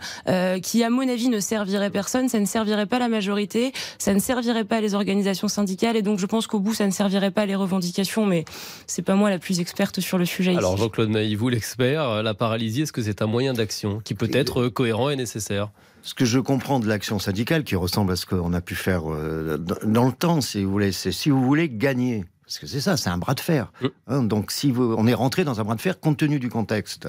qui, 0.61 0.83
à 0.83 0.89
mon 0.89 1.07
avis, 1.07 1.29
ne 1.29 1.39
servirait 1.39 1.89
personne. 1.89 2.29
Ça 2.29 2.39
ne 2.39 2.45
servirait 2.45 2.85
pas 2.85 2.99
la 2.99 3.07
majorité, 3.07 3.71
ça 3.97 4.13
ne 4.13 4.19
servirait 4.19 4.65
pas 4.65 4.81
les 4.81 4.93
organisations 4.93 5.36
syndicales. 5.47 5.95
Et 5.95 6.01
donc 6.01 6.17
je 6.17 6.25
pense 6.25 6.47
qu'au 6.47 6.59
bout, 6.59 6.73
ça 6.73 6.87
ne 6.87 6.91
servirait 6.91 7.31
pas 7.31 7.45
les 7.45 7.55
revendications, 7.55 8.25
mais 8.25 8.45
c'est 8.87 9.03
pas 9.03 9.15
moi 9.15 9.29
la 9.29 9.37
plus 9.37 9.59
experte 9.59 9.99
sur 9.99 10.17
le 10.17 10.25
sujet. 10.25 10.55
Alors 10.55 10.77
Jean-Claude 10.77 11.11
vous 11.37 11.49
l'expert, 11.49 12.09
euh, 12.09 12.21
la 12.23 12.33
paralysie, 12.33 12.81
est-ce 12.81 12.91
que 12.91 13.03
c'est 13.03 13.21
un 13.21 13.27
moyen 13.27 13.53
d'action 13.53 13.99
qui 14.03 14.15
peut 14.15 14.29
être 14.33 14.69
cohérent 14.69 15.09
et 15.09 15.15
nécessaire? 15.15 15.69
Ce 16.01 16.13
que 16.13 16.25
je 16.25 16.39
comprends 16.39 16.79
de 16.79 16.87
l'action 16.87 17.19
syndicale, 17.19 17.63
qui 17.63 17.75
ressemble 17.75 18.13
à 18.13 18.15
ce 18.15 18.25
qu'on 18.25 18.53
a 18.53 18.61
pu 18.61 18.75
faire 18.75 19.11
euh, 19.11 19.57
dans 19.57 20.05
le 20.05 20.13
temps, 20.13 20.41
si 20.41 20.63
vous 20.63 20.71
voulez, 20.71 20.91
c'est 20.91 21.11
si 21.11 21.29
vous 21.29 21.43
voulez 21.43 21.69
gagner 21.69 22.25
parce 22.47 22.59
que 22.59 22.67
c'est 22.67 22.79
ça, 22.79 22.95
c'est 22.95 23.09
un 23.09 23.17
bras 23.17 23.33
de 23.33 23.41
fer. 23.41 23.73
Mm. 23.81 23.87
Hein, 24.07 24.23
donc, 24.23 24.51
si 24.51 24.71
vous, 24.71 24.95
on 24.97 25.05
est 25.05 25.13
rentré 25.13 25.43
dans 25.43 25.59
un 25.59 25.65
bras 25.65 25.75
de 25.75 25.81
fer 25.81 25.99
compte 25.99 26.15
tenu 26.15 26.39
du 26.39 26.47
contexte. 26.47 27.05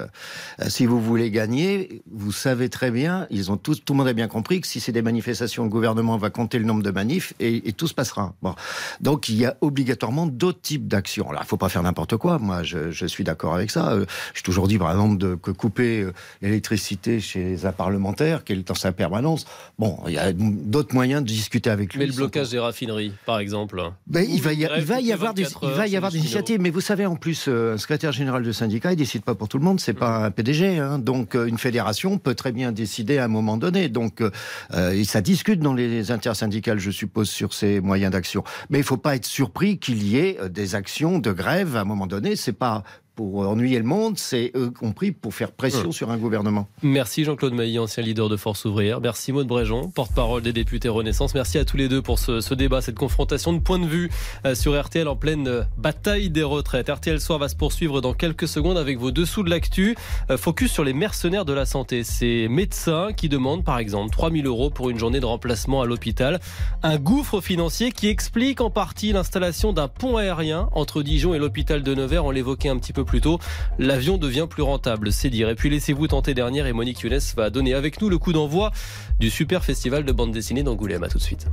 Euh, 0.59 0.65
si 0.67 0.85
vous 0.85 1.01
voulez 1.01 1.31
gagner, 1.31 2.01
vous 2.11 2.33
savez 2.33 2.67
très 2.67 2.91
bien, 2.91 3.25
ils 3.29 3.49
ont 3.49 3.55
tous, 3.55 3.81
tout 3.85 3.93
le 3.93 3.99
monde 3.99 4.09
a 4.09 4.13
bien 4.13 4.27
compris 4.27 4.59
que 4.59 4.67
si 4.67 4.81
c'est 4.81 4.91
des 4.91 5.01
manifestations, 5.01 5.63
le 5.63 5.69
gouvernement 5.69 6.17
va 6.17 6.29
compter 6.29 6.59
le 6.59 6.65
nombre 6.65 6.83
de 6.83 6.91
manifs 6.91 7.33
et, 7.39 7.71
tout 7.71 7.87
se 7.87 7.93
passera. 7.93 8.33
Bon. 8.41 8.53
Donc, 8.99 9.29
il 9.29 9.35
y 9.35 9.45
a 9.45 9.55
obligatoirement 9.61 10.25
d'autres 10.25 10.59
types 10.59 10.89
d'actions. 10.89 11.29
Alors, 11.29 11.43
il 11.45 11.47
faut 11.47 11.55
pas 11.55 11.69
faire 11.69 11.83
n'importe 11.83 12.17
quoi. 12.17 12.37
Moi, 12.37 12.63
je, 12.63 12.91
je 12.91 13.05
suis 13.05 13.23
d'accord 13.23 13.55
avec 13.55 13.71
ça. 13.71 13.93
Euh, 13.93 14.05
J'ai 14.33 14.41
toujours 14.41 14.67
dit, 14.67 14.77
par 14.77 14.91
exemple, 14.91 15.17
de, 15.17 15.35
que 15.35 15.51
couper 15.51 16.01
euh, 16.01 16.13
l'électricité 16.41 17.21
chez 17.21 17.65
un 17.65 17.71
parlementaire, 17.71 18.43
qui 18.43 18.51
est 18.51 18.67
dans 18.67 18.75
sa 18.75 18.91
permanence. 18.91 19.45
Bon, 19.77 19.99
il 20.07 20.15
y 20.15 20.17
a 20.17 20.33
d'autres 20.33 20.93
moyens 20.93 21.21
de 21.21 21.27
discuter 21.27 21.69
avec 21.69 21.93
lui. 21.93 21.99
Mais 21.99 22.07
le 22.07 22.13
blocage 22.13 22.49
des 22.49 22.59
raffineries, 22.59 23.13
par 23.25 23.39
exemple. 23.39 23.81
Ben, 24.07 24.25
il 24.29 24.41
va 24.41 24.51
y, 24.51 24.67
il 24.77 24.83
va 24.83 24.99
y 24.99 25.13
avoir 25.13 25.28
il 25.37 25.69
va 25.69 25.87
y 25.87 25.95
avoir 25.95 26.11
des 26.11 26.17
initiatives, 26.17 26.59
mais 26.59 26.69
vous 26.69 26.81
savez, 26.81 27.05
en 27.05 27.15
plus, 27.15 27.45
euh, 27.47 27.73
un 27.73 27.77
secrétaire 27.77 28.11
général 28.11 28.43
de 28.43 28.51
syndicat, 28.51 28.93
il 28.93 28.95
décide 28.95 29.23
pas 29.23 29.35
pour 29.35 29.47
tout 29.47 29.57
le 29.57 29.63
monde, 29.63 29.79
c'est 29.79 29.93
pas 29.93 30.25
un 30.25 30.31
PDG. 30.31 30.79
Hein. 30.79 30.99
donc, 30.99 31.35
euh, 31.35 31.45
une 31.45 31.57
fédération 31.57 32.17
peut 32.17 32.35
très 32.35 32.51
bien 32.51 32.71
décider 32.71 33.17
à 33.17 33.25
un 33.25 33.29
moment 33.29 33.57
donné. 33.57 33.89
Donc, 33.89 34.21
euh, 34.21 35.03
ça 35.03 35.21
discute 35.21 35.59
dans 35.59 35.73
les 35.73 36.11
intersyndicales, 36.11 36.79
je 36.79 36.91
suppose, 36.91 37.29
sur 37.29 37.53
ces 37.53 37.79
moyens 37.79 38.11
d'action. 38.11 38.43
Mais 38.69 38.79
il 38.79 38.83
faut 38.83 38.97
pas 38.97 39.15
être 39.15 39.25
surpris 39.25 39.79
qu'il 39.79 40.03
y 40.03 40.17
ait 40.17 40.37
des 40.49 40.75
actions 40.75 41.19
de 41.19 41.31
grève 41.31 41.75
à 41.75 41.81
un 41.81 41.85
moment 41.85 42.07
donné. 42.07 42.35
C'est 42.35 42.53
pas 42.53 42.83
pour 43.19 43.39
ennuyer 43.39 43.77
le 43.79 43.83
monde, 43.83 44.17
c'est 44.17 44.53
eux 44.55 44.71
compris 44.71 45.11
pour 45.11 45.33
faire 45.33 45.51
pression 45.51 45.91
sur 45.91 46.09
un 46.09 46.15
gouvernement. 46.15 46.69
Merci 46.81 47.25
Jean-Claude 47.25 47.53
Mailly, 47.53 47.77
ancien 47.77 48.01
leader 48.01 48.29
de 48.29 48.37
Force 48.37 48.63
ouvrière. 48.63 49.01
Merci 49.01 49.33
Maud 49.33 49.45
Bréjon, 49.45 49.89
porte-parole 49.89 50.41
des 50.41 50.53
députés 50.53 50.87
Renaissance. 50.87 51.35
Merci 51.35 51.57
à 51.57 51.65
tous 51.65 51.75
les 51.75 51.89
deux 51.89 52.01
pour 52.01 52.17
ce, 52.17 52.53
débat, 52.53 52.79
cette 52.79 52.95
confrontation 52.95 53.51
de 53.51 53.59
points 53.59 53.77
de 53.77 53.85
vue 53.85 54.09
euh, 54.45 54.55
sur 54.55 54.81
RTL 54.81 55.05
en 55.05 55.17
pleine 55.17 55.49
euh, 55.49 55.63
bataille 55.77 56.29
des 56.29 56.43
retraites. 56.43 56.89
RTL 56.89 57.19
Soir 57.19 57.39
va 57.39 57.49
se 57.49 57.57
poursuivre 57.57 57.99
dans 57.99 58.13
quelques 58.13 58.47
secondes 58.47 58.77
avec 58.77 58.97
vos 58.97 59.11
dessous 59.11 59.43
de 59.43 59.49
l'actu. 59.49 59.97
Euh, 60.31 60.37
focus 60.37 60.71
sur 60.71 60.85
les 60.85 60.93
mercenaires 60.93 61.43
de 61.43 61.51
la 61.51 61.65
santé. 61.65 62.05
Ces 62.05 62.47
médecins 62.47 63.11
qui 63.11 63.27
demandent 63.27 63.65
par 63.65 63.79
exemple 63.79 64.11
3000 64.11 64.45
euros 64.45 64.69
pour 64.69 64.91
une 64.91 64.97
journée 64.97 65.19
de 65.19 65.25
remplacement 65.25 65.81
à 65.81 65.85
l'hôpital. 65.85 66.39
Un 66.83 66.95
gouffre 66.95 67.41
financier 67.41 67.91
qui 67.91 68.07
explique 68.07 68.61
en 68.61 68.69
partie 68.69 69.11
l'installation 69.11 69.73
d'un 69.73 69.89
pont 69.89 70.15
aérien 70.15 70.69
entre 70.71 71.03
Dijon 71.03 71.33
et 71.33 71.37
l'hôpital 71.37 71.83
de 71.83 71.93
Nevers. 71.93 72.23
On 72.23 72.31
l'évoquait 72.31 72.69
un 72.69 72.77
petit 72.77 72.93
peu 72.93 73.03
plus 73.09 73.21
tôt, 73.21 73.39
l'avion 73.79 74.17
devient 74.17 74.45
plus 74.47 74.61
rentable, 74.61 75.11
c'est 75.11 75.31
dire. 75.31 75.49
Et 75.49 75.55
puis 75.55 75.69
laissez-vous 75.69 76.07
tenter 76.07 76.35
dernière 76.35 76.67
et 76.67 76.73
Monique 76.73 77.01
Younes 77.01 77.19
va 77.35 77.49
donner 77.49 77.73
avec 77.73 78.01
nous 78.01 78.09
le 78.09 78.19
coup 78.19 78.33
d'envoi 78.33 78.71
du 79.19 79.31
super 79.31 79.65
festival 79.65 80.05
de 80.05 80.11
bande 80.11 80.31
dessinée 80.31 80.63
d'Angoulême. 80.63 81.03
À 81.03 81.09
tout 81.09 81.17
de 81.17 81.23
suite. 81.23 81.47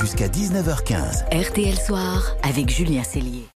Jusqu'à 0.00 0.28
19h15. 0.28 1.28
RTL 1.48 1.78
Soir 1.78 2.34
avec 2.42 2.70
Julien 2.70 3.04
Cellier. 3.04 3.53